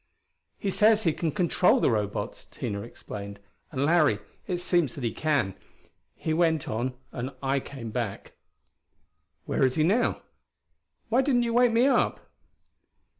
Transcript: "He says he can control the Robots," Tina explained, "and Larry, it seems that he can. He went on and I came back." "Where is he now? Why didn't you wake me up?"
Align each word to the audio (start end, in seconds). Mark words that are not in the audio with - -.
"He 0.57 0.71
says 0.71 1.03
he 1.03 1.13
can 1.13 1.31
control 1.31 1.79
the 1.79 1.91
Robots," 1.91 2.45
Tina 2.45 2.81
explained, 2.81 3.39
"and 3.71 3.85
Larry, 3.85 4.17
it 4.47 4.57
seems 4.57 4.95
that 4.95 5.03
he 5.03 5.13
can. 5.13 5.53
He 6.15 6.33
went 6.33 6.67
on 6.67 6.95
and 7.11 7.29
I 7.43 7.59
came 7.59 7.91
back." 7.91 8.31
"Where 9.45 9.63
is 9.63 9.75
he 9.75 9.83
now? 9.83 10.23
Why 11.09 11.21
didn't 11.21 11.43
you 11.43 11.53
wake 11.53 11.71
me 11.71 11.85
up?" 11.85 12.19